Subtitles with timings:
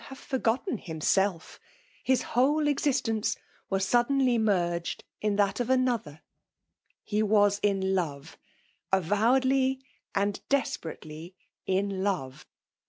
[0.09, 1.59] 7 bsve £tfgotte& himMelf;
[2.07, 3.37] Lis iriide ezistenoe
[3.69, 6.21] w foddenlj merged in that of another;
[7.07, 8.35] ke was in love,
[8.91, 9.79] avowedly
[10.15, 11.35] and desperately
[11.67, 12.47] in love.